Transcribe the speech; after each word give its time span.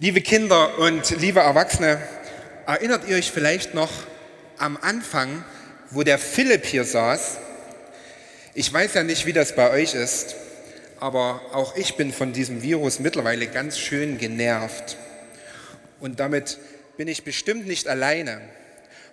Liebe 0.00 0.20
Kinder 0.20 0.78
und 0.78 1.10
liebe 1.18 1.40
Erwachsene, 1.40 2.00
erinnert 2.68 3.08
ihr 3.08 3.16
euch 3.16 3.32
vielleicht 3.32 3.74
noch 3.74 3.90
am 4.56 4.76
Anfang, 4.76 5.44
wo 5.90 6.04
der 6.04 6.20
Philipp 6.20 6.64
hier 6.64 6.84
saß? 6.84 7.38
Ich 8.54 8.72
weiß 8.72 8.94
ja 8.94 9.02
nicht, 9.02 9.26
wie 9.26 9.32
das 9.32 9.56
bei 9.56 9.72
euch 9.72 9.94
ist, 9.94 10.36
aber 11.00 11.40
auch 11.52 11.74
ich 11.74 11.96
bin 11.96 12.12
von 12.12 12.32
diesem 12.32 12.62
Virus 12.62 13.00
mittlerweile 13.00 13.48
ganz 13.48 13.76
schön 13.76 14.18
genervt. 14.18 14.96
Und 15.98 16.20
damit 16.20 16.58
bin 16.96 17.08
ich 17.08 17.24
bestimmt 17.24 17.66
nicht 17.66 17.88
alleine. 17.88 18.40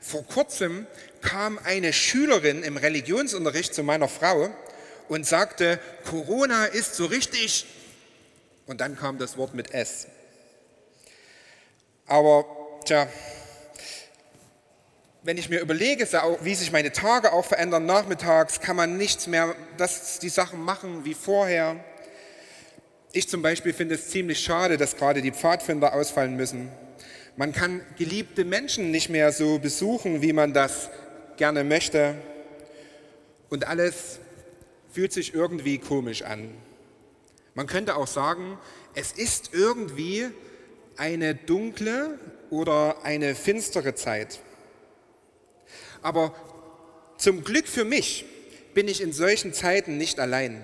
Vor 0.01 0.23
kurzem 0.23 0.85
kam 1.23 1.57
eine 1.63 1.93
Schülerin 1.93 2.61
im 2.61 2.77
Religionsunterricht 2.77 3.73
zu 3.73 3.81
meiner 3.81 4.07
Frau 4.07 4.53
und 5.07 5.25
sagte, 5.25 5.79
Corona 6.07 6.65
ist 6.65 6.93
so 6.93 7.07
richtig. 7.07 7.65
Und 8.67 8.81
dann 8.81 8.95
kam 8.95 9.17
das 9.17 9.35
Wort 9.35 9.55
mit 9.55 9.73
S. 9.73 10.09
Aber, 12.07 12.45
tja, 12.85 13.07
wenn 15.23 15.39
ich 15.39 15.49
mir 15.49 15.59
überlege, 15.59 16.07
wie 16.41 16.53
sich 16.53 16.71
meine 16.71 16.91
Tage 16.91 17.33
auch 17.33 17.45
verändern, 17.45 17.87
nachmittags 17.87 18.61
kann 18.61 18.75
man 18.75 18.95
nichts 18.95 19.25
mehr, 19.25 19.55
dass 19.77 20.19
die 20.19 20.29
Sachen 20.29 20.61
machen 20.61 21.03
wie 21.03 21.15
vorher. 21.15 21.83
Ich 23.11 23.27
zum 23.27 23.41
Beispiel 23.41 23.73
finde 23.73 23.95
es 23.95 24.09
ziemlich 24.09 24.39
schade, 24.39 24.77
dass 24.77 24.97
gerade 24.97 25.23
die 25.23 25.31
Pfadfinder 25.31 25.93
ausfallen 25.93 26.35
müssen. 26.35 26.69
Man 27.37 27.53
kann 27.53 27.81
geliebte 27.97 28.45
Menschen 28.45 28.91
nicht 28.91 29.09
mehr 29.09 29.31
so 29.31 29.57
besuchen, 29.57 30.21
wie 30.21 30.31
man 30.31 30.53
das 30.53 30.89
gerne 31.37 31.63
möchte. 31.63 32.15
Und 33.49 33.67
alles 33.67 34.19
fühlt 34.91 35.11
sich 35.11 35.33
irgendwie 35.33 35.79
komisch 35.79 36.21
an. 36.21 36.53
Man 37.55 37.65
könnte 37.65 37.95
auch 37.95 38.07
sagen, 38.07 38.59
es 38.93 39.11
ist 39.11 39.53
irgendwie 39.53 40.29
eine 40.97 41.35
dunkle 41.35 42.19
oder 42.49 43.03
eine 43.03 43.35
finstere 43.35 43.95
Zeit. 43.95 44.39
Aber 46.01 46.35
zum 47.17 47.43
Glück 47.43 47.67
für 47.67 47.85
mich 47.85 48.25
bin 48.73 48.87
ich 48.87 49.01
in 49.01 49.13
solchen 49.13 49.53
Zeiten 49.53 49.97
nicht 49.97 50.19
allein. 50.19 50.63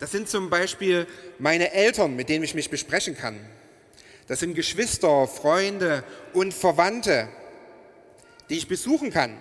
Das 0.00 0.10
sind 0.10 0.28
zum 0.28 0.50
Beispiel 0.50 1.06
meine 1.38 1.72
Eltern, 1.72 2.16
mit 2.16 2.28
denen 2.28 2.44
ich 2.44 2.54
mich 2.54 2.70
besprechen 2.70 3.16
kann. 3.16 3.38
Das 4.26 4.40
sind 4.40 4.54
Geschwister, 4.54 5.26
Freunde 5.26 6.02
und 6.32 6.54
Verwandte, 6.54 7.28
die 8.48 8.56
ich 8.56 8.68
besuchen 8.68 9.10
kann. 9.10 9.36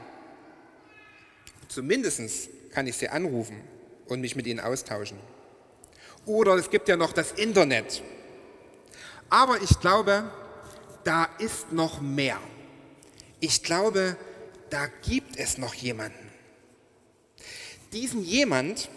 Zumindest 1.67 2.49
kann 2.71 2.85
ich 2.85 2.97
sie 2.97 3.07
anrufen 3.07 3.61
und 4.07 4.21
mich 4.21 4.35
mit 4.35 4.45
ihnen 4.45 4.59
austauschen. 4.59 5.17
Oder 6.25 6.55
es 6.55 6.69
gibt 6.69 6.89
ja 6.89 6.97
noch 6.97 7.13
das 7.13 7.31
Internet. 7.31 8.03
Aber 9.31 9.61
ich 9.61 9.79
glaube, 9.79 10.29
da 11.05 11.27
ist 11.39 11.71
noch 11.71 12.01
mehr. 12.01 12.37
Ich 13.39 13.63
glaube, 13.63 14.17
da 14.69 14.87
gibt 15.07 15.37
es 15.37 15.57
noch 15.57 15.73
jemanden. 15.73 16.29
Diesen 17.93 18.23
jemand, 18.23 18.89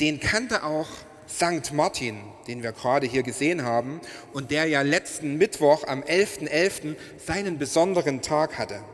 den 0.00 0.20
kannte 0.20 0.62
auch 0.62 0.86
St. 1.28 1.72
Martin, 1.72 2.22
den 2.46 2.62
wir 2.62 2.70
gerade 2.70 3.06
hier 3.08 3.24
gesehen 3.24 3.64
haben 3.64 4.00
und 4.32 4.52
der 4.52 4.66
ja 4.66 4.82
letzten 4.82 5.36
Mittwoch 5.36 5.84
am 5.84 6.02
11.11. 6.02 6.48
.11. 6.48 6.96
seinen 7.24 7.58
besonderen 7.58 8.22
Tag 8.22 8.58
hatte. 8.58 8.84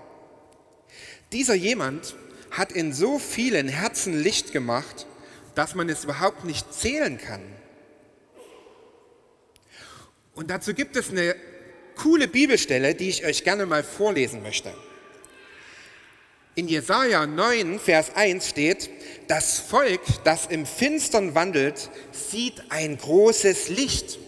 Dieser 1.33 1.55
jemand 1.55 2.17
hat 2.50 2.73
in 2.73 2.95
so 2.95 3.19
vielen 3.19 3.69
Herzen 3.69 4.19
Licht 4.19 4.52
gemacht, 4.52 5.06
dass 5.55 5.75
man 5.75 5.91
es 5.91 6.05
überhaupt 6.05 6.45
nicht 6.45 6.73
zählen 6.73 7.19
kann. 7.19 7.42
Und 10.39 10.50
dazu 10.50 10.72
gibt 10.72 10.94
es 10.94 11.11
eine 11.11 11.34
coole 11.97 12.28
Bibelstelle, 12.28 12.94
die 12.94 13.08
ich 13.08 13.27
euch 13.27 13.42
gerne 13.42 13.67
mal 13.67 13.83
vorlesen 13.83 14.41
möchte. 14.41 14.72
In 16.55 16.69
Jesaja 16.69 17.27
9, 17.27 17.80
Vers 17.80 18.14
1 18.14 18.48
steht: 18.48 18.89
Das 19.27 19.58
Volk, 19.58 20.01
das 20.23 20.46
im 20.46 20.64
Finstern 20.64 21.35
wandelt, 21.35 21.90
sieht 22.12 22.62
ein 22.68 22.98
großes 22.98 23.70
Licht. 23.70 24.20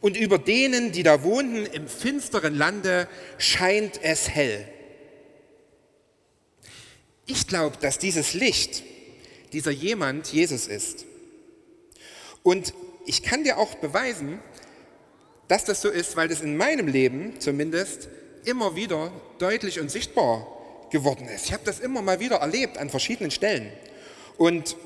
Und 0.00 0.16
über 0.16 0.36
denen, 0.36 0.90
die 0.90 1.04
da 1.04 1.22
wohnten 1.22 1.64
im 1.66 1.86
finsteren 1.86 2.56
Lande, 2.56 3.06
scheint 3.38 4.02
es 4.02 4.28
hell. 4.28 4.66
Ich 7.26 7.46
glaube, 7.46 7.76
dass 7.80 8.00
dieses 8.00 8.34
Licht, 8.34 8.82
dieser 9.52 9.70
jemand 9.70 10.32
Jesus 10.32 10.66
ist. 10.66 11.04
Und 12.42 12.74
ich 13.06 13.22
kann 13.22 13.44
dir 13.44 13.58
auch 13.58 13.76
beweisen, 13.76 14.40
dass 15.48 15.64
das 15.64 15.80
so 15.80 15.88
ist, 15.88 16.16
weil 16.16 16.28
das 16.28 16.40
in 16.40 16.56
meinem 16.56 16.88
Leben 16.88 17.40
zumindest 17.40 18.08
immer 18.44 18.76
wieder 18.76 19.12
deutlich 19.38 19.80
und 19.80 19.90
sichtbar 19.90 20.46
geworden 20.90 21.28
ist. 21.28 21.46
Ich 21.46 21.52
habe 21.52 21.64
das 21.64 21.80
immer 21.80 22.02
mal 22.02 22.20
wieder 22.20 22.36
erlebt 22.36 22.78
an 22.78 22.90
verschiedenen 22.90 23.30
Stellen. 23.30 23.70
Und 24.36 24.76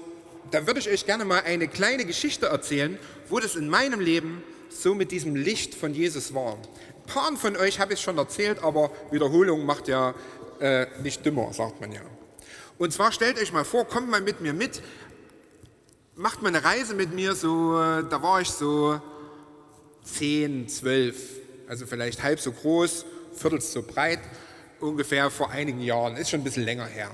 da 0.51 0.67
würde 0.67 0.81
ich 0.81 0.89
euch 0.89 1.07
gerne 1.07 1.25
mal 1.25 1.43
eine 1.43 1.69
kleine 1.69 2.05
Geschichte 2.05 2.47
erzählen, 2.47 2.99
wo 3.29 3.39
das 3.39 3.57
in 3.57 3.69
meinem 3.69 4.01
Leben 4.01 4.43
so 4.69 4.95
mit 4.95 5.13
diesem 5.13 5.37
Licht 5.37 5.75
von 5.75 5.95
Jesus 5.95 6.35
war. 6.35 6.55
Ein 6.55 7.07
paar 7.07 7.37
von 7.37 7.57
euch 7.57 7.81
habe 7.81 7.95
ich 7.95 8.01
schon 8.01 8.19
erzählt, 8.19 8.63
aber 8.63 8.91
Wiederholung 9.11 9.65
macht 9.65 9.89
ja 9.89 10.15
äh, 10.61 10.87
nicht 11.03 11.25
dümmer, 11.25 11.53
sagt 11.53 11.81
man 11.81 11.93
ja. 11.93 12.03
Und 12.79 12.93
zwar 12.93 13.13
stellt 13.13 13.39
euch 13.39 13.53
mal 13.53 13.65
vor, 13.65 13.85
kommt 13.85 14.09
mal 14.09 14.21
mit 14.21 14.41
mir 14.41 14.53
mit, 14.53 14.81
macht 16.15 16.43
mal 16.43 16.49
eine 16.49 16.65
Reise 16.65 16.95
mit 16.95 17.13
mir, 17.13 17.35
so, 17.35 17.81
äh, 17.81 18.05
da 18.09 18.23
war 18.23 18.41
ich 18.41 18.51
so 18.51 19.01
10, 20.05 20.69
12, 20.69 21.17
also 21.69 21.87
vielleicht 21.87 22.23
halb 22.23 22.41
so 22.41 22.53
groß, 22.53 23.05
viertel 23.35 23.61
so 23.61 23.83
breit, 23.83 24.21
ungefähr 24.81 25.31
vor 25.31 25.51
einigen 25.51 25.81
Jahren, 25.81 26.17
ist 26.17 26.31
schon 26.31 26.41
ein 26.41 26.45
bisschen 26.45 26.65
länger 26.65 26.87
her. 26.87 27.11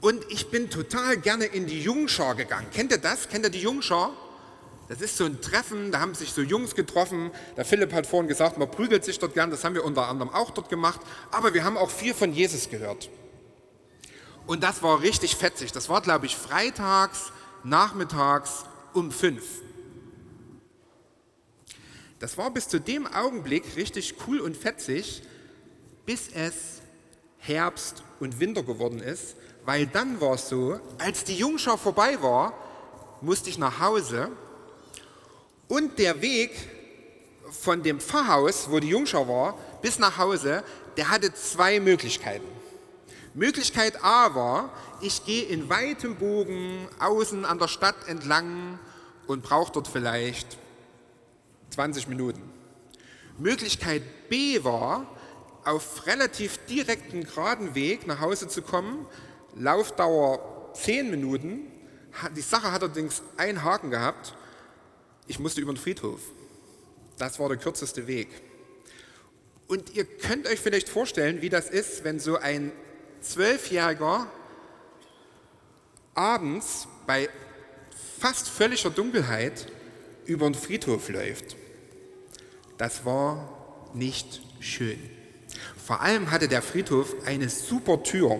Und 0.00 0.24
ich 0.30 0.50
bin 0.50 0.68
total 0.68 1.16
gerne 1.16 1.46
in 1.46 1.66
die 1.66 1.80
Jungschar 1.80 2.34
gegangen. 2.34 2.66
Kennt 2.72 2.92
ihr 2.92 2.98
das? 2.98 3.28
Kennt 3.28 3.44
ihr 3.44 3.50
die 3.50 3.60
Jungschar? 3.60 4.12
Das 4.88 5.00
ist 5.00 5.16
so 5.16 5.24
ein 5.24 5.40
Treffen, 5.40 5.92
da 5.92 6.00
haben 6.00 6.14
sich 6.14 6.32
so 6.32 6.42
Jungs 6.42 6.74
getroffen. 6.74 7.30
Der 7.56 7.64
Philipp 7.64 7.92
hat 7.94 8.06
vorhin 8.06 8.28
gesagt, 8.28 8.58
man 8.58 8.70
prügelt 8.70 9.02
sich 9.02 9.18
dort 9.18 9.32
gern, 9.32 9.50
das 9.50 9.64
haben 9.64 9.74
wir 9.74 9.82
unter 9.82 10.08
anderem 10.08 10.30
auch 10.30 10.50
dort 10.50 10.68
gemacht. 10.68 11.00
Aber 11.30 11.54
wir 11.54 11.64
haben 11.64 11.78
auch 11.78 11.88
viel 11.88 12.12
von 12.12 12.34
Jesus 12.34 12.68
gehört. 12.68 13.08
Und 14.46 14.62
das 14.62 14.82
war 14.82 15.00
richtig 15.00 15.36
fetzig. 15.36 15.72
Das 15.72 15.88
war, 15.88 16.02
glaube 16.02 16.26
ich, 16.26 16.36
freitags, 16.36 17.32
nachmittags 17.62 18.64
um 18.92 19.10
fünf. 19.10 19.42
Das 22.18 22.38
war 22.38 22.50
bis 22.50 22.68
zu 22.68 22.80
dem 22.80 23.06
Augenblick 23.06 23.76
richtig 23.76 24.14
cool 24.26 24.40
und 24.40 24.56
fetzig, 24.56 25.22
bis 26.06 26.28
es 26.32 26.80
Herbst 27.38 28.02
und 28.20 28.40
Winter 28.40 28.62
geworden 28.62 29.00
ist, 29.00 29.36
weil 29.64 29.86
dann 29.86 30.20
war 30.20 30.34
es 30.34 30.48
so, 30.48 30.80
als 30.98 31.24
die 31.24 31.36
Jungschau 31.36 31.76
vorbei 31.76 32.20
war, 32.22 32.54
musste 33.20 33.50
ich 33.50 33.58
nach 33.58 33.80
Hause 33.80 34.30
und 35.68 35.98
der 35.98 36.20
Weg 36.22 36.52
von 37.50 37.82
dem 37.82 38.00
Pfarrhaus, 38.00 38.70
wo 38.70 38.80
die 38.80 38.88
Jungschau 38.88 39.28
war, 39.28 39.58
bis 39.82 39.98
nach 39.98 40.18
Hause, 40.18 40.62
der 40.96 41.10
hatte 41.10 41.32
zwei 41.34 41.80
Möglichkeiten. 41.80 42.46
Möglichkeit 43.34 44.02
A 44.04 44.34
war, 44.34 44.70
ich 45.00 45.24
gehe 45.24 45.44
in 45.44 45.68
weitem 45.68 46.16
Bogen 46.16 46.88
außen 47.00 47.44
an 47.44 47.58
der 47.58 47.68
Stadt 47.68 47.96
entlang 48.06 48.78
und 49.26 49.42
brauche 49.42 49.72
dort 49.72 49.88
vielleicht 49.88 50.56
20 51.74 52.06
Minuten. 52.08 52.40
Möglichkeit 53.38 54.02
B 54.28 54.62
war, 54.62 55.06
auf 55.64 56.06
relativ 56.06 56.58
direkten 56.66 57.24
geraden 57.24 57.74
Weg 57.74 58.06
nach 58.06 58.20
Hause 58.20 58.48
zu 58.48 58.62
kommen, 58.62 59.06
Laufdauer 59.56 60.72
10 60.74 61.10
Minuten. 61.10 61.60
Die 62.36 62.42
Sache 62.42 62.70
hat 62.70 62.82
allerdings 62.82 63.22
einen 63.36 63.64
Haken 63.64 63.90
gehabt. 63.90 64.34
Ich 65.26 65.38
musste 65.38 65.60
über 65.60 65.72
den 65.72 65.78
Friedhof. 65.78 66.20
Das 67.18 67.40
war 67.40 67.48
der 67.48 67.58
kürzeste 67.58 68.06
Weg. 68.06 68.28
Und 69.66 69.94
ihr 69.96 70.04
könnt 70.04 70.46
euch 70.46 70.60
vielleicht 70.60 70.88
vorstellen, 70.88 71.40
wie 71.40 71.48
das 71.48 71.70
ist, 71.70 72.04
wenn 72.04 72.20
so 72.20 72.36
ein 72.36 72.70
Zwölfjähriger 73.20 74.26
abends 76.14 76.86
bei 77.06 77.28
fast 78.20 78.48
völliger 78.48 78.90
Dunkelheit 78.90 79.66
über 80.26 80.48
den 80.48 80.54
Friedhof 80.54 81.08
läuft 81.08 81.56
das 82.78 83.04
war 83.04 83.48
nicht 83.94 84.40
schön. 84.60 84.98
Vor 85.84 86.00
allem 86.00 86.30
hatte 86.30 86.48
der 86.48 86.62
Friedhof 86.62 87.14
eine 87.26 87.48
super 87.48 88.02
Tür. 88.02 88.38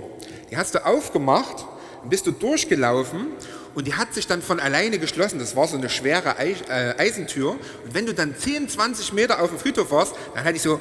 Die 0.50 0.56
hast 0.56 0.74
du 0.74 0.84
aufgemacht, 0.84 1.66
bist 2.08 2.26
du 2.26 2.32
durchgelaufen 2.32 3.28
und 3.74 3.86
die 3.86 3.94
hat 3.94 4.14
sich 4.14 4.26
dann 4.26 4.42
von 4.42 4.60
alleine 4.60 4.98
geschlossen. 4.98 5.38
Das 5.38 5.54
war 5.56 5.68
so 5.68 5.76
eine 5.76 5.90
schwere 5.90 6.36
äh, 6.38 6.94
Eisentür. 6.98 7.50
Und 7.50 7.94
wenn 7.94 8.06
du 8.06 8.14
dann 8.14 8.36
10, 8.36 8.68
20 8.68 9.12
Meter 9.12 9.42
auf 9.42 9.50
dem 9.50 9.58
Friedhof 9.58 9.90
warst, 9.90 10.14
dann 10.34 10.44
hatte 10.44 10.56
ich 10.56 10.62
so. 10.62 10.80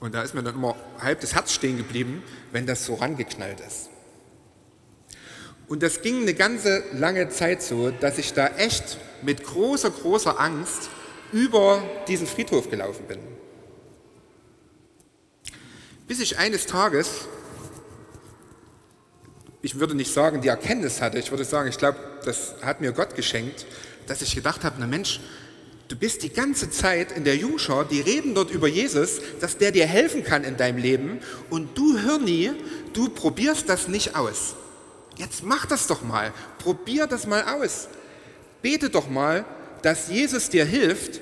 Und 0.00 0.14
da 0.14 0.22
ist 0.22 0.34
mir 0.34 0.42
dann 0.42 0.56
immer 0.56 0.74
halb 0.98 1.20
das 1.20 1.34
Herz 1.34 1.52
stehen 1.52 1.76
geblieben, 1.76 2.24
wenn 2.50 2.66
das 2.66 2.84
so 2.84 2.94
rangeknallt 2.94 3.60
ist. 3.60 3.91
Und 5.72 5.82
das 5.82 6.02
ging 6.02 6.20
eine 6.20 6.34
ganze 6.34 6.84
lange 6.92 7.30
Zeit 7.30 7.62
so, 7.62 7.90
dass 7.90 8.18
ich 8.18 8.34
da 8.34 8.46
echt 8.58 8.98
mit 9.22 9.42
großer, 9.42 9.88
großer 9.88 10.38
Angst 10.38 10.90
über 11.32 11.82
diesen 12.06 12.26
Friedhof 12.26 12.68
gelaufen 12.68 13.06
bin. 13.08 13.18
Bis 16.06 16.20
ich 16.20 16.36
eines 16.36 16.66
Tages, 16.66 17.26
ich 19.62 19.78
würde 19.80 19.94
nicht 19.94 20.12
sagen, 20.12 20.42
die 20.42 20.48
Erkenntnis 20.48 21.00
hatte, 21.00 21.18
ich 21.18 21.30
würde 21.30 21.46
sagen, 21.46 21.70
ich 21.70 21.78
glaube, 21.78 21.96
das 22.26 22.52
hat 22.60 22.82
mir 22.82 22.92
Gott 22.92 23.16
geschenkt, 23.16 23.64
dass 24.06 24.20
ich 24.20 24.34
gedacht 24.34 24.64
habe, 24.64 24.76
na 24.78 24.86
Mensch, 24.86 25.20
du 25.88 25.96
bist 25.96 26.22
die 26.22 26.34
ganze 26.34 26.68
Zeit 26.68 27.12
in 27.12 27.24
der 27.24 27.36
Jungschau, 27.36 27.82
die 27.82 28.02
reden 28.02 28.34
dort 28.34 28.50
über 28.50 28.68
Jesus, 28.68 29.22
dass 29.40 29.56
der 29.56 29.72
dir 29.72 29.86
helfen 29.86 30.22
kann 30.22 30.44
in 30.44 30.58
deinem 30.58 30.76
Leben 30.76 31.20
und 31.48 31.78
du 31.78 31.98
hör 31.98 32.18
nie, 32.18 32.50
du 32.92 33.08
probierst 33.08 33.70
das 33.70 33.88
nicht 33.88 34.16
aus. 34.16 34.56
Jetzt 35.16 35.42
mach 35.42 35.66
das 35.66 35.86
doch 35.86 36.02
mal, 36.02 36.32
probier 36.58 37.06
das 37.06 37.26
mal 37.26 37.42
aus. 37.60 37.88
Bete 38.62 38.90
doch 38.90 39.08
mal, 39.08 39.44
dass 39.82 40.08
Jesus 40.08 40.48
dir 40.48 40.64
hilft, 40.64 41.20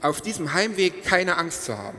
auf 0.00 0.20
diesem 0.20 0.52
Heimweg 0.52 1.04
keine 1.04 1.38
Angst 1.38 1.64
zu 1.64 1.78
haben. 1.78 1.98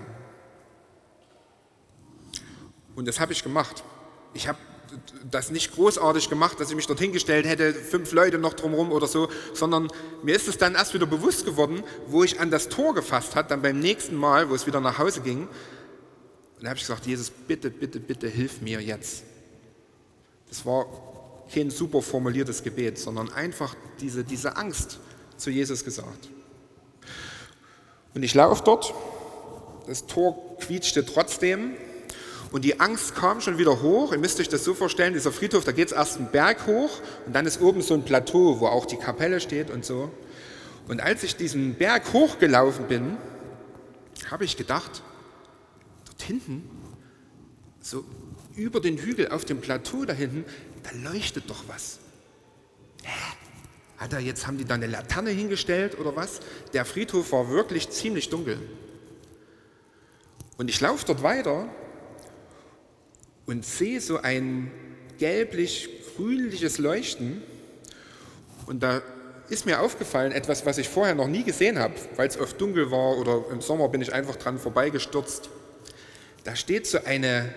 Und 2.95 3.07
das 3.07 3.19
habe 3.19 3.31
ich 3.31 3.43
gemacht. 3.43 3.83
Ich 4.33 4.47
habe 4.47 4.59
das 5.29 5.49
nicht 5.49 5.73
großartig 5.73 6.29
gemacht, 6.29 6.59
dass 6.59 6.69
ich 6.69 6.75
mich 6.75 6.85
dorthin 6.85 7.13
gestellt 7.13 7.47
hätte, 7.47 7.73
fünf 7.73 8.11
Leute 8.11 8.37
noch 8.37 8.53
drumherum 8.53 8.91
oder 8.91 9.07
so, 9.07 9.29
sondern 9.53 9.89
mir 10.21 10.35
ist 10.35 10.47
es 10.47 10.57
dann 10.57 10.75
erst 10.75 10.93
wieder 10.93 11.07
bewusst 11.07 11.45
geworden, 11.45 11.83
wo 12.07 12.23
ich 12.23 12.39
an 12.39 12.51
das 12.51 12.69
Tor 12.69 12.93
gefasst 12.93 13.35
hat, 13.35 13.49
dann 13.49 13.61
beim 13.61 13.79
nächsten 13.79 14.15
Mal, 14.15 14.49
wo 14.49 14.55
es 14.55 14.67
wieder 14.67 14.81
nach 14.81 14.99
Hause 14.99 15.21
ging. 15.21 15.47
Und 15.47 16.63
da 16.63 16.69
habe 16.69 16.77
ich 16.77 16.83
gesagt, 16.83 17.07
Jesus, 17.07 17.31
bitte, 17.31 17.71
bitte, 17.71 17.99
bitte, 17.99 18.27
hilf 18.27 18.61
mir 18.61 18.81
jetzt. 18.81 19.23
Das 20.49 20.65
war 20.65 20.85
kein 21.51 21.69
super 21.69 22.01
formuliertes 22.01 22.63
Gebet, 22.63 22.97
sondern 22.97 23.31
einfach 23.31 23.75
diese, 23.99 24.23
diese 24.23 24.57
Angst 24.57 24.99
zu 25.37 25.49
Jesus 25.49 25.83
gesagt. 25.83 26.29
Und 28.13 28.23
ich 28.23 28.33
laufe 28.35 28.63
dort, 28.63 28.93
das 29.87 30.05
Tor 30.05 30.57
quietschte 30.59 31.05
trotzdem, 31.05 31.71
und 32.53 32.63
die 32.63 32.79
Angst 32.79 33.15
kam 33.15 33.41
schon 33.41 33.57
wieder 33.57 33.81
hoch. 33.81 34.11
Ihr 34.11 34.19
müsst 34.19 34.39
euch 34.39 34.47
das 34.47 34.63
so 34.63 34.75
vorstellen, 34.75 35.13
dieser 35.13 35.31
Friedhof, 35.31 35.63
da 35.63 35.71
geht 35.71 35.87
es 35.87 35.91
erst 35.91 36.17
einen 36.17 36.27
Berg 36.27 36.67
hoch 36.67 37.01
und 37.25 37.35
dann 37.35 37.47
ist 37.47 37.59
oben 37.59 37.81
so 37.81 37.95
ein 37.95 38.03
Plateau, 38.03 38.59
wo 38.59 38.67
auch 38.67 38.85
die 38.85 38.97
Kapelle 38.97 39.39
steht 39.39 39.71
und 39.71 39.83
so. 39.83 40.11
Und 40.87 41.01
als 41.01 41.23
ich 41.23 41.35
diesen 41.35 41.73
Berg 41.73 42.13
hochgelaufen 42.13 42.87
bin, 42.87 43.17
habe 44.29 44.45
ich 44.45 44.55
gedacht, 44.55 45.01
dort 46.05 46.21
hinten, 46.21 46.69
so 47.83 48.03
über 48.55 48.79
den 48.79 48.97
Hügel 48.97 49.29
auf 49.29 49.45
dem 49.45 49.59
Plateau 49.61 50.05
da 50.05 50.13
hinten, 50.13 50.45
da 50.83 51.11
leuchtet 51.11 51.49
doch 51.49 51.63
was. 51.67 51.99
Hä? 53.03 53.35
Hat 53.97 54.13
er 54.13 54.19
jetzt, 54.19 54.47
haben 54.47 54.57
die 54.57 54.65
da 54.65 54.75
eine 54.75 54.87
Laterne 54.87 55.29
hingestellt 55.29 55.99
oder 55.99 56.15
was? 56.15 56.39
Der 56.73 56.85
Friedhof 56.85 57.31
war 57.31 57.49
wirklich 57.49 57.89
ziemlich 57.89 58.29
dunkel. 58.29 58.59
Und 60.57 60.69
ich 60.69 60.79
laufe 60.81 61.05
dort 61.05 61.23
weiter 61.23 61.67
und 63.45 63.65
sehe 63.65 63.99
so 63.99 64.17
ein 64.17 64.71
gelblich-grünliches 65.19 66.77
Leuchten. 66.77 67.41
Und 68.65 68.81
da 68.81 69.01
ist 69.49 69.65
mir 69.65 69.81
aufgefallen, 69.81 70.31
etwas, 70.31 70.65
was 70.65 70.77
ich 70.77 70.87
vorher 70.87 71.15
noch 71.15 71.27
nie 71.27 71.43
gesehen 71.43 71.79
habe, 71.79 71.95
weil 72.15 72.27
es 72.27 72.39
oft 72.39 72.59
dunkel 72.59 72.91
war 72.91 73.17
oder 73.17 73.43
im 73.51 73.61
Sommer 73.61 73.89
bin 73.89 74.01
ich 74.01 74.13
einfach 74.13 74.37
dran 74.37 74.57
vorbeigestürzt. 74.57 75.49
Da 76.43 76.55
steht 76.55 76.87
so 76.87 77.03
eine 77.03 77.53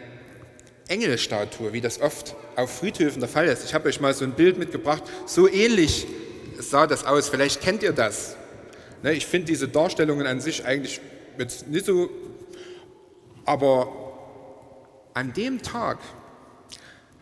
Engelstatue, 0.88 1.72
wie 1.72 1.80
das 1.80 2.00
oft 2.00 2.36
auf 2.54 2.78
Friedhöfen 2.78 3.20
der 3.20 3.28
Fall 3.28 3.46
ist. 3.46 3.64
Ich 3.64 3.74
habe 3.74 3.88
euch 3.88 4.00
mal 4.00 4.14
so 4.14 4.24
ein 4.24 4.32
Bild 4.32 4.58
mitgebracht. 4.58 5.02
So 5.26 5.48
ähnlich 5.48 6.06
sah 6.58 6.86
das 6.86 7.04
aus. 7.04 7.28
Vielleicht 7.28 7.60
kennt 7.60 7.82
ihr 7.82 7.92
das. 7.92 8.36
Ne, 9.02 9.12
ich 9.12 9.26
finde 9.26 9.48
diese 9.48 9.68
Darstellungen 9.68 10.26
an 10.26 10.40
sich 10.40 10.64
eigentlich 10.64 11.00
jetzt 11.38 11.66
nicht 11.66 11.86
so, 11.86 12.08
aber 13.44 13.92
an 15.14 15.32
dem 15.32 15.62
Tag 15.62 15.98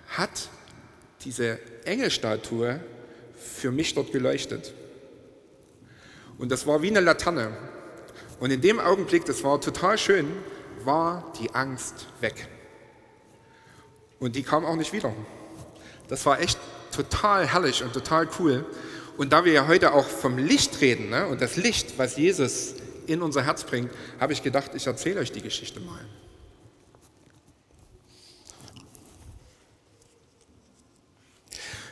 hat 0.09 0.49
diese 1.25 1.59
Engelstatue 1.85 2.81
für 3.37 3.71
mich 3.71 3.95
dort 3.95 4.13
geleuchtet. 4.13 4.73
Und 6.39 6.51
das 6.51 6.67
war 6.67 6.83
wie 6.83 6.89
eine 6.89 7.01
Laterne. 7.01 7.57
Und 8.41 8.51
in 8.51 8.61
dem 8.61 8.81
Augenblick, 8.81 9.25
das 9.25 9.43
war 9.45 9.61
total 9.61 9.97
schön, 9.97 10.27
war 10.85 11.33
die 11.41 11.51
Angst 11.55 12.07
weg. 12.21 12.49
Und 14.25 14.35
die 14.37 14.43
kam 14.43 14.65
auch 14.65 14.77
nicht 14.77 14.95
wieder. 14.95 15.13
Das 16.09 16.25
war 16.25 16.41
echt 16.41 16.59
total 16.97 17.47
herrlich 17.47 17.83
und 17.83 17.93
total 17.93 18.27
cool. 18.39 18.65
Und 19.19 19.35
da 19.35 19.45
wir 19.45 19.53
ja 19.53 19.69
heute 19.69 19.93
auch 19.93 20.07
vom 20.07 20.39
Licht 20.39 20.81
reden 20.81 21.11
ne, 21.11 21.27
und 21.27 21.43
das 21.43 21.57
Licht, 21.57 21.99
was 21.99 22.17
Jesus 22.17 22.75
in 23.07 23.21
unser 23.21 23.45
Herz 23.45 23.65
bringt, 23.65 23.91
habe 24.19 24.33
ich 24.33 24.43
gedacht, 24.43 24.71
ich 24.75 24.87
erzähle 24.87 25.21
euch 25.21 25.31
die 25.31 25.43
Geschichte 25.43 25.79
mal. 25.81 26.01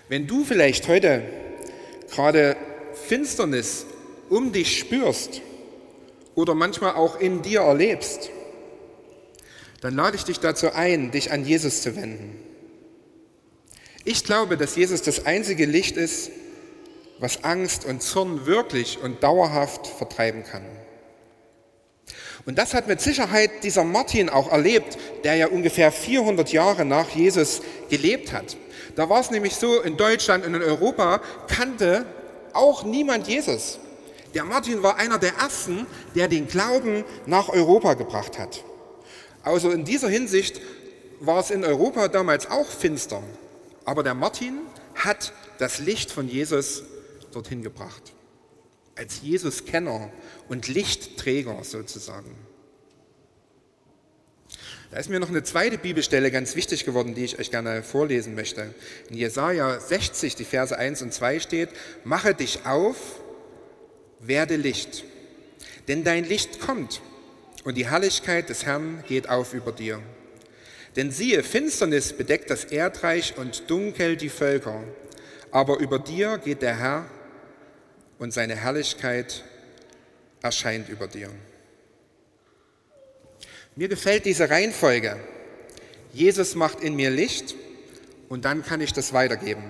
Wenn 0.09 0.27
du 0.27 0.43
vielleicht 0.43 0.89
heute 0.89 1.23
gerade 2.11 2.57
Finsternis 2.95 3.85
um 4.31 4.53
dich 4.53 4.79
spürst 4.79 5.43
oder 6.35 6.55
manchmal 6.55 6.95
auch 6.95 7.21
in 7.21 7.43
dir 7.43 7.61
erlebst, 7.61 8.31
dann 9.83 9.97
lade 9.97 10.17
ich 10.17 10.25
dich 10.25 10.39
dazu 10.39 10.73
ein, 10.73 11.11
dich 11.11 11.33
an 11.33 11.45
Jesus 11.45 11.83
zu 11.83 11.97
wenden. 11.97 12.39
Ich 14.05 14.25
glaube, 14.25 14.57
dass 14.57 14.77
Jesus 14.77 15.03
das 15.03 15.27
einzige 15.27 15.67
Licht 15.67 15.97
ist, 15.97 16.31
was 17.19 17.43
Angst 17.43 17.85
und 17.85 18.01
Zorn 18.01 18.47
wirklich 18.47 19.01
und 19.03 19.23
dauerhaft 19.25 19.89
vertreiben 19.89 20.45
kann. 20.45 20.65
Und 22.47 22.59
das 22.59 22.75
hat 22.75 22.87
mit 22.87 23.01
Sicherheit 23.01 23.65
dieser 23.65 23.83
Martin 23.83 24.29
auch 24.29 24.51
erlebt, 24.51 24.99
der 25.25 25.35
ja 25.35 25.49
ungefähr 25.49 25.91
400 25.91 26.53
Jahre 26.53 26.85
nach 26.85 27.11
Jesus 27.11 27.61
gelebt 27.91 28.33
hat. 28.33 28.57
Da 28.95 29.09
war 29.09 29.21
es 29.21 29.31
nämlich 29.33 29.57
so, 29.57 29.81
in 29.81 29.97
Deutschland 29.97 30.47
und 30.47 30.55
in 30.55 30.63
Europa 30.63 31.21
kannte 31.49 32.07
auch 32.53 32.85
niemand 32.85 33.27
Jesus. 33.27 33.81
Der 34.35 34.45
Martin 34.45 34.83
war 34.85 34.97
einer 34.97 35.19
der 35.19 35.35
ersten, 35.35 35.87
der 36.15 36.29
den 36.29 36.47
Glauben 36.47 37.05
nach 37.27 37.49
Europa 37.49 37.95
gebracht 37.95 38.39
hat. 38.39 38.63
Also 39.43 39.71
in 39.71 39.85
dieser 39.85 40.09
Hinsicht 40.09 40.61
war 41.21 41.41
es 41.41 41.51
in 41.51 41.65
Europa 41.65 42.09
damals 42.09 42.51
auch 42.51 42.67
finster. 42.69 43.23
Aber 43.85 44.03
der 44.03 44.15
Martin 44.15 44.61
hat 44.95 45.33
das 45.59 45.79
Licht 45.79 46.11
von 46.11 46.29
Jesus 46.29 46.85
dorthin 47.33 47.63
gebracht. 47.63 48.13
Als 48.97 49.23
Jesus-Kenner 49.23 50.11
und 50.49 50.69
Lichtträger 50.69 51.65
sozusagen. 51.65 52.35
Da 54.91 54.99
ist 54.99 55.09
mir 55.09 55.21
noch 55.21 55.31
eine 55.31 55.43
zweite 55.43 55.79
Bibelstelle 55.79 56.31
ganz 56.31 56.55
wichtig 56.55 56.85
geworden, 56.85 57.15
die 57.15 57.25
ich 57.25 57.39
euch 57.39 57.51
gerne 57.51 57.83
vorlesen 57.83 58.35
möchte. 58.35 58.75
In 59.09 59.17
Jesaja 59.17 59.81
60, 59.81 60.37
die 60.37 60.45
Verse 60.45 60.77
1 60.77 61.01
und 61.01 61.15
2 61.15 61.41
steht: 61.41 61.71
Mache 62.05 62.35
dich 62.35 62.67
auf, 62.67 63.21
werde 64.21 64.57
Licht, 64.57 65.05
denn 65.89 66.05
dein 66.05 66.25
Licht 66.25 66.61
kommt 66.61 67.01
und 67.65 67.77
die 67.77 67.89
Herrlichkeit 67.89 68.49
des 68.49 68.67
Herrn 68.67 69.05
geht 69.07 69.29
auf 69.29 69.55
über 69.55 69.73
dir. 69.73 70.01
Denn 70.97 71.11
siehe, 71.11 71.43
Finsternis 71.43 72.13
bedeckt 72.13 72.51
das 72.51 72.65
Erdreich 72.65 73.35
und 73.39 73.71
dunkel 73.71 74.17
die 74.17 74.29
Völker, 74.29 74.83
aber 75.51 75.79
über 75.79 75.99
dir 75.99 76.39
geht 76.39 76.63
der 76.63 76.79
Herr 76.79 77.07
und 78.19 78.33
seine 78.33 78.57
Herrlichkeit 78.57 79.45
erscheint 80.43 80.89
über 80.89 81.07
dir. 81.07 81.31
Mir 83.75 83.89
gefällt 83.89 84.27
diese 84.27 84.51
Reihenfolge. 84.51 85.19
Jesus 86.13 86.55
macht 86.55 86.81
in 86.81 86.95
mir 86.95 87.11
Licht 87.11 87.55
und 88.29 88.45
dann 88.45 88.63
kann 88.63 88.83
ich 88.83 88.93
das 88.93 89.15
weitergeben. 89.15 89.65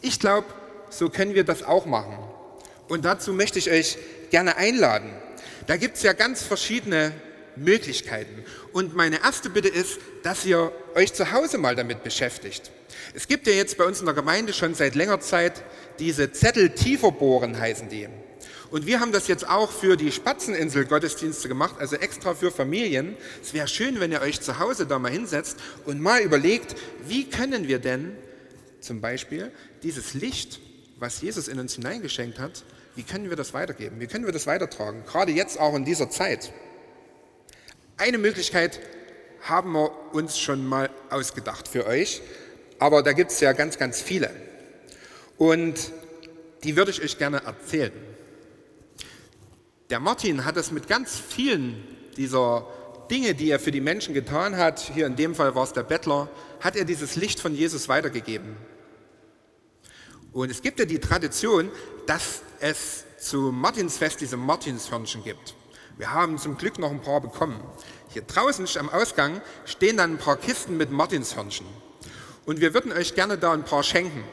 Ich 0.00 0.18
glaube, 0.18 0.46
so 0.88 1.10
können 1.10 1.34
wir 1.34 1.44
das 1.44 1.62
auch 1.62 1.84
machen. 1.84 2.16
Und 2.88 3.04
dazu 3.04 3.32
möchte 3.32 3.58
ich 3.58 3.70
euch 3.70 3.98
gerne 4.30 4.56
einladen. 4.56 5.10
Da 5.66 5.76
gibt 5.76 5.96
es 5.96 6.02
ja 6.02 6.12
ganz 6.12 6.42
verschiedene 6.42 7.12
Möglichkeiten. 7.56 8.44
Und 8.72 8.94
meine 8.94 9.22
erste 9.22 9.50
Bitte 9.50 9.68
ist, 9.68 9.98
dass 10.22 10.44
ihr 10.44 10.72
euch 10.94 11.12
zu 11.12 11.32
Hause 11.32 11.58
mal 11.58 11.74
damit 11.74 12.04
beschäftigt. 12.04 12.70
Es 13.14 13.28
gibt 13.28 13.46
ja 13.46 13.52
jetzt 13.52 13.78
bei 13.78 13.84
uns 13.84 14.00
in 14.00 14.06
der 14.06 14.14
Gemeinde 14.14 14.52
schon 14.52 14.74
seit 14.74 14.94
längerer 14.94 15.20
Zeit 15.20 15.62
diese 15.98 16.32
Zettel 16.32 16.70
tiefer 16.70 17.12
bohren 17.12 17.58
heißen 17.58 17.88
die. 17.88 18.08
Und 18.70 18.86
wir 18.86 19.00
haben 19.00 19.12
das 19.12 19.28
jetzt 19.28 19.48
auch 19.48 19.70
für 19.70 19.96
die 19.96 20.10
Spatzeninsel 20.10 20.86
Gottesdienste 20.86 21.48
gemacht, 21.48 21.76
also 21.78 21.96
extra 21.96 22.34
für 22.34 22.50
Familien. 22.50 23.16
Es 23.40 23.54
wäre 23.54 23.68
schön, 23.68 24.00
wenn 24.00 24.10
ihr 24.10 24.20
euch 24.20 24.40
zu 24.40 24.58
Hause 24.58 24.86
da 24.86 24.98
mal 24.98 25.12
hinsetzt 25.12 25.58
und 25.84 26.00
mal 26.00 26.20
überlegt, 26.20 26.74
wie 27.06 27.30
können 27.30 27.68
wir 27.68 27.78
denn 27.78 28.16
zum 28.80 29.00
Beispiel 29.00 29.52
dieses 29.82 30.14
Licht, 30.14 30.60
was 30.98 31.20
Jesus 31.22 31.48
in 31.48 31.60
uns 31.60 31.74
hineingeschenkt 31.74 32.38
hat, 32.38 32.64
wie 32.96 33.02
können 33.02 33.28
wir 33.28 33.36
das 33.36 33.54
weitergeben? 33.54 34.00
Wie 34.00 34.06
können 34.06 34.24
wir 34.24 34.32
das 34.32 34.46
weitertragen? 34.46 35.04
Gerade 35.06 35.30
jetzt 35.30 35.60
auch 35.60 35.74
in 35.74 35.84
dieser 35.84 36.10
Zeit. 36.10 36.52
Eine 37.98 38.18
Möglichkeit 38.18 38.80
haben 39.42 39.72
wir 39.72 39.92
uns 40.12 40.38
schon 40.38 40.66
mal 40.66 40.90
ausgedacht 41.10 41.68
für 41.68 41.86
euch, 41.86 42.22
aber 42.78 43.02
da 43.02 43.12
gibt 43.12 43.30
es 43.30 43.40
ja 43.40 43.52
ganz, 43.52 43.78
ganz 43.78 44.00
viele. 44.00 44.30
Und 45.36 45.92
die 46.64 46.76
würde 46.76 46.90
ich 46.90 47.02
euch 47.02 47.18
gerne 47.18 47.42
erzählen. 47.44 47.92
Der 49.90 50.00
Martin 50.00 50.44
hat 50.44 50.56
es 50.56 50.72
mit 50.72 50.88
ganz 50.88 51.16
vielen 51.16 51.86
dieser 52.16 52.66
Dinge, 53.10 53.34
die 53.34 53.50
er 53.50 53.60
für 53.60 53.70
die 53.70 53.80
Menschen 53.80 54.14
getan 54.14 54.56
hat, 54.56 54.80
hier 54.80 55.06
in 55.06 55.16
dem 55.16 55.34
Fall 55.34 55.54
war 55.54 55.64
es 55.64 55.72
der 55.72 55.84
Bettler, 55.84 56.28
hat 56.60 56.76
er 56.76 56.84
dieses 56.84 57.14
Licht 57.14 57.40
von 57.40 57.54
Jesus 57.54 57.88
weitergegeben. 57.88 58.56
Und 60.32 60.50
es 60.50 60.60
gibt 60.60 60.80
ja 60.80 60.86
die 60.86 60.98
Tradition, 60.98 61.70
dass 62.06 62.42
es 62.60 63.04
zu 63.18 63.52
Martinsfest 63.52 64.20
diese 64.20 64.36
Martinshörnchen 64.36 65.24
gibt. 65.24 65.54
Wir 65.96 66.12
haben 66.12 66.38
zum 66.38 66.58
Glück 66.58 66.78
noch 66.78 66.90
ein 66.90 67.00
paar 67.00 67.20
bekommen. 67.20 67.60
Hier 68.10 68.22
draußen 68.22 68.66
am 68.78 68.88
Ausgang 68.88 69.40
stehen 69.64 69.96
dann 69.96 70.14
ein 70.14 70.18
paar 70.18 70.36
Kisten 70.36 70.76
mit 70.76 70.90
Martinshörnchen. 70.90 71.66
Und 72.44 72.60
wir 72.60 72.74
würden 72.74 72.92
euch 72.92 73.14
gerne 73.14 73.38
da 73.38 73.52
ein 73.52 73.64
paar 73.64 73.82
schenken. 73.82 74.24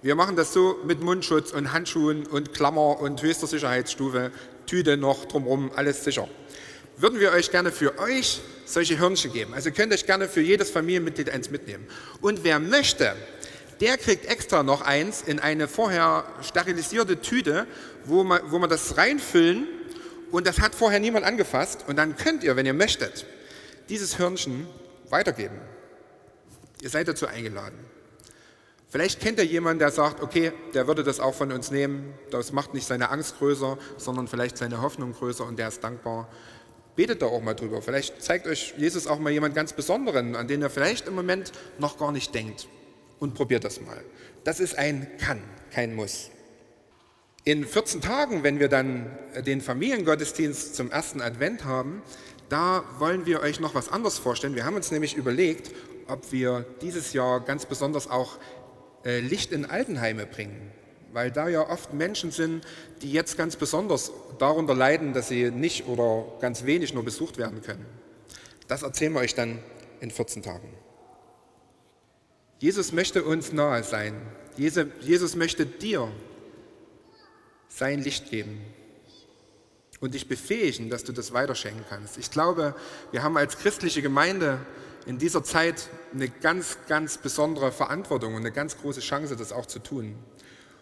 Wir 0.00 0.14
machen 0.14 0.36
das 0.36 0.52
so 0.52 0.78
mit 0.84 1.00
Mundschutz 1.00 1.52
und 1.52 1.72
Handschuhen 1.72 2.26
und 2.26 2.54
Klammer 2.54 3.00
und 3.00 3.22
höchster 3.22 3.46
Sicherheitsstufe, 3.46 4.32
Tüte 4.66 4.96
noch 4.96 5.24
drumherum, 5.26 5.70
alles 5.74 6.04
sicher 6.04 6.28
würden 6.96 7.18
wir 7.20 7.32
euch 7.32 7.50
gerne 7.50 7.72
für 7.72 7.98
euch 7.98 8.40
solche 8.64 8.98
Hörnchen 8.98 9.32
geben. 9.32 9.54
Also 9.54 9.70
könnt 9.70 9.92
euch 9.92 10.06
gerne 10.06 10.28
für 10.28 10.40
jedes 10.40 10.70
Familienmitglied 10.70 11.30
eins 11.30 11.50
mitnehmen. 11.50 11.86
Und 12.20 12.44
wer 12.44 12.60
möchte, 12.60 13.14
der 13.80 13.96
kriegt 13.98 14.26
extra 14.26 14.62
noch 14.62 14.82
eins 14.82 15.22
in 15.22 15.38
eine 15.40 15.68
vorher 15.68 16.24
sterilisierte 16.42 17.20
Tüte, 17.20 17.66
wo 18.04 18.24
man, 18.24 18.40
wo 18.50 18.58
man 18.58 18.70
das 18.70 18.96
reinfüllen 18.96 19.66
und 20.32 20.46
das 20.46 20.60
hat 20.60 20.74
vorher 20.74 20.98
niemand 20.98 21.24
angefasst. 21.24 21.84
Und 21.86 21.96
dann 21.96 22.16
könnt 22.16 22.42
ihr, 22.42 22.56
wenn 22.56 22.66
ihr 22.66 22.74
möchtet, 22.74 23.26
dieses 23.88 24.18
Hörnchen 24.18 24.66
weitergeben. 25.10 25.60
Ihr 26.80 26.88
seid 26.88 27.06
dazu 27.06 27.26
eingeladen. 27.26 27.78
Vielleicht 28.88 29.20
kennt 29.20 29.38
ihr 29.38 29.44
jemanden, 29.44 29.78
der 29.78 29.90
sagt, 29.90 30.22
okay, 30.22 30.52
der 30.74 30.86
würde 30.86 31.04
das 31.04 31.20
auch 31.20 31.34
von 31.34 31.52
uns 31.52 31.70
nehmen. 31.70 32.12
Das 32.30 32.52
macht 32.52 32.74
nicht 32.74 32.86
seine 32.86 33.10
Angst 33.10 33.38
größer, 33.38 33.78
sondern 33.96 34.28
vielleicht 34.28 34.58
seine 34.58 34.82
Hoffnung 34.82 35.12
größer 35.12 35.46
und 35.46 35.58
der 35.58 35.68
ist 35.68 35.84
dankbar. 35.84 36.28
Betet 36.96 37.22
da 37.22 37.26
auch 37.26 37.40
mal 37.40 37.54
drüber. 37.54 37.80
Vielleicht 37.80 38.20
zeigt 38.22 38.46
euch 38.46 38.74
Jesus 38.76 39.06
auch 39.06 39.18
mal 39.18 39.30
jemand 39.30 39.54
ganz 39.54 39.72
Besonderen, 39.72 40.36
an 40.36 40.46
den 40.46 40.60
ihr 40.60 40.68
vielleicht 40.68 41.08
im 41.08 41.14
Moment 41.14 41.52
noch 41.78 41.98
gar 41.98 42.12
nicht 42.12 42.34
denkt. 42.34 42.68
Und 43.22 43.34
probiert 43.34 43.62
das 43.62 43.80
mal. 43.80 44.02
Das 44.42 44.58
ist 44.58 44.76
ein 44.76 45.06
Kann, 45.18 45.40
kein 45.70 45.94
Muss. 45.94 46.30
In 47.44 47.64
14 47.64 48.00
Tagen, 48.00 48.42
wenn 48.42 48.58
wir 48.58 48.68
dann 48.68 49.16
den 49.46 49.60
Familiengottesdienst 49.60 50.74
zum 50.74 50.90
ersten 50.90 51.20
Advent 51.20 51.64
haben, 51.64 52.02
da 52.48 52.82
wollen 52.98 53.24
wir 53.24 53.40
euch 53.40 53.60
noch 53.60 53.76
was 53.76 53.88
anderes 53.88 54.18
vorstellen. 54.18 54.56
Wir 54.56 54.64
haben 54.64 54.74
uns 54.74 54.90
nämlich 54.90 55.14
überlegt, 55.16 55.70
ob 56.08 56.32
wir 56.32 56.66
dieses 56.80 57.12
Jahr 57.12 57.38
ganz 57.44 57.64
besonders 57.64 58.10
auch 58.10 58.38
äh, 59.04 59.20
Licht 59.20 59.52
in 59.52 59.66
Altenheime 59.66 60.26
bringen 60.26 60.72
weil 61.12 61.30
da 61.30 61.46
ja 61.46 61.68
oft 61.68 61.92
Menschen 61.92 62.30
sind, 62.30 62.64
die 63.02 63.12
jetzt 63.12 63.36
ganz 63.36 63.56
besonders 63.56 64.12
darunter 64.38 64.74
leiden, 64.74 65.12
dass 65.12 65.28
sie 65.28 65.50
nicht 65.50 65.86
oder 65.86 66.24
ganz 66.40 66.64
wenig 66.64 66.94
nur 66.94 67.04
besucht 67.04 67.36
werden 67.36 67.60
können. 67.60 67.84
Das 68.66 68.82
erzählen 68.82 69.12
wir 69.12 69.20
euch 69.20 69.34
dann 69.34 69.58
in 70.00 70.10
14 70.10 70.42
Tagen. 70.42 70.72
Jesus 72.62 72.92
möchte 72.92 73.24
uns 73.24 73.52
nahe 73.52 73.82
sein. 73.82 74.14
Jesus 74.56 75.34
möchte 75.34 75.66
dir 75.66 76.06
sein 77.68 78.00
Licht 78.00 78.30
geben 78.30 78.60
und 79.98 80.14
dich 80.14 80.28
befähigen, 80.28 80.88
dass 80.88 81.02
du 81.02 81.10
das 81.10 81.32
weiterschenken 81.32 81.84
kannst. 81.88 82.18
Ich 82.18 82.30
glaube, 82.30 82.76
wir 83.10 83.24
haben 83.24 83.36
als 83.36 83.58
christliche 83.58 84.00
Gemeinde 84.00 84.64
in 85.06 85.18
dieser 85.18 85.42
Zeit 85.42 85.88
eine 86.14 86.28
ganz, 86.28 86.78
ganz 86.86 87.18
besondere 87.18 87.72
Verantwortung 87.72 88.34
und 88.34 88.42
eine 88.42 88.52
ganz 88.52 88.78
große 88.78 89.00
Chance, 89.00 89.34
das 89.34 89.50
auch 89.50 89.66
zu 89.66 89.80
tun. 89.80 90.14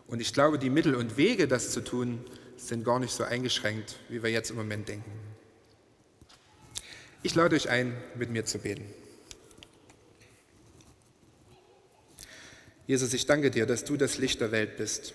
Und 0.07 0.21
ich 0.21 0.35
glaube, 0.35 0.59
die 0.59 0.69
Mittel 0.69 0.95
und 0.95 1.17
Wege, 1.17 1.49
das 1.49 1.71
zu 1.71 1.81
tun, 1.81 2.23
sind 2.59 2.85
gar 2.85 2.99
nicht 2.99 3.15
so 3.15 3.25
eingeschränkt, 3.25 3.97
wie 4.11 4.23
wir 4.23 4.29
jetzt 4.29 4.51
im 4.51 4.57
Moment 4.57 4.87
denken. 4.87 5.11
Ich 7.23 7.35
lade 7.35 7.57
euch 7.57 7.71
ein, 7.71 7.97
mit 8.17 8.29
mir 8.29 8.45
zu 8.45 8.59
beten. 8.59 8.85
Jesus, 12.91 13.15
ich 13.15 13.25
danke 13.25 13.53
dir, 13.53 13.67
dass 13.67 13.85
du 13.85 13.97
das 13.97 14.19
Licht 14.19 14.41
der 14.41 14.51
Welt 14.51 14.77
bist 14.77 15.15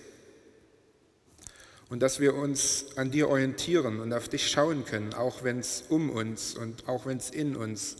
und 1.90 2.00
dass 2.00 2.20
wir 2.20 2.34
uns 2.34 2.86
an 2.96 3.10
dir 3.10 3.28
orientieren 3.28 4.00
und 4.00 4.14
auf 4.14 4.30
dich 4.30 4.50
schauen 4.50 4.86
können, 4.86 5.12
auch 5.12 5.44
wenn 5.44 5.58
es 5.58 5.84
um 5.90 6.08
uns 6.08 6.54
und 6.54 6.88
auch 6.88 7.04
wenn 7.04 7.18
es 7.18 7.28
in 7.28 7.54
uns 7.54 7.96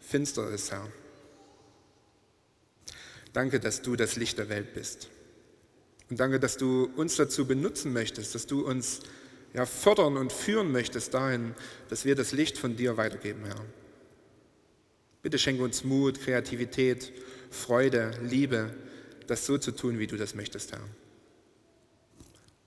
finster 0.00 0.50
ist, 0.50 0.72
Herr. 0.72 0.88
Danke, 3.32 3.60
dass 3.60 3.82
du 3.82 3.94
das 3.94 4.16
Licht 4.16 4.36
der 4.36 4.48
Welt 4.48 4.74
bist. 4.74 5.06
Und 6.08 6.18
danke, 6.18 6.40
dass 6.40 6.56
du 6.56 6.90
uns 6.96 7.14
dazu 7.14 7.46
benutzen 7.46 7.92
möchtest, 7.92 8.34
dass 8.34 8.48
du 8.48 8.66
uns 8.66 8.98
ja, 9.54 9.64
fördern 9.64 10.16
und 10.16 10.32
führen 10.32 10.72
möchtest 10.72 11.14
dahin, 11.14 11.54
dass 11.88 12.04
wir 12.04 12.16
das 12.16 12.32
Licht 12.32 12.58
von 12.58 12.74
dir 12.74 12.96
weitergeben, 12.96 13.44
Herr. 13.44 13.64
Bitte 15.22 15.38
schenke 15.38 15.62
uns 15.62 15.84
Mut, 15.84 16.20
Kreativität, 16.20 17.12
Freude, 17.48 18.10
Liebe, 18.24 18.74
das 19.30 19.46
so 19.46 19.58
zu 19.58 19.70
tun, 19.70 20.00
wie 20.00 20.08
du 20.08 20.16
das 20.16 20.34
möchtest, 20.34 20.72
Herr. 20.72 20.80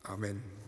Amen. 0.04 0.63